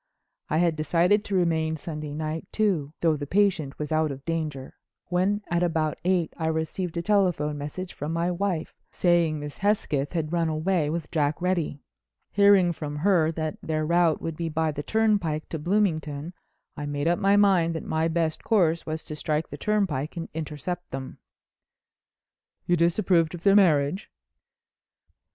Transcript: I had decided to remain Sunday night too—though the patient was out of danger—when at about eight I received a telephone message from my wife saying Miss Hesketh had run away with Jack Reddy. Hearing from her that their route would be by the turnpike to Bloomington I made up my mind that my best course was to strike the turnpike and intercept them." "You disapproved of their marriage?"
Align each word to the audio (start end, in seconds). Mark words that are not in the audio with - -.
I 0.49 0.57
had 0.57 0.75
decided 0.75 1.23
to 1.25 1.35
remain 1.35 1.75
Sunday 1.77 2.15
night 2.15 2.47
too—though 2.51 3.17
the 3.17 3.27
patient 3.27 3.77
was 3.77 3.91
out 3.91 4.09
of 4.09 4.25
danger—when 4.25 5.43
at 5.47 5.61
about 5.61 5.99
eight 6.03 6.33
I 6.37 6.47
received 6.47 6.97
a 6.97 7.03
telephone 7.03 7.59
message 7.59 7.93
from 7.93 8.11
my 8.11 8.31
wife 8.31 8.73
saying 8.91 9.39
Miss 9.39 9.59
Hesketh 9.59 10.13
had 10.13 10.33
run 10.33 10.49
away 10.49 10.89
with 10.89 11.11
Jack 11.11 11.39
Reddy. 11.39 11.83
Hearing 12.31 12.73
from 12.73 12.95
her 13.05 13.31
that 13.33 13.59
their 13.61 13.85
route 13.85 14.23
would 14.23 14.35
be 14.37 14.49
by 14.49 14.71
the 14.71 14.81
turnpike 14.81 15.47
to 15.49 15.59
Bloomington 15.59 16.33
I 16.75 16.87
made 16.87 17.07
up 17.07 17.19
my 17.19 17.37
mind 17.37 17.75
that 17.75 17.85
my 17.85 18.07
best 18.07 18.43
course 18.43 18.87
was 18.87 19.03
to 19.03 19.15
strike 19.15 19.49
the 19.51 19.55
turnpike 19.57 20.17
and 20.17 20.29
intercept 20.33 20.89
them." 20.89 21.19
"You 22.65 22.75
disapproved 22.75 23.35
of 23.35 23.43
their 23.43 23.55
marriage?" 23.55 24.09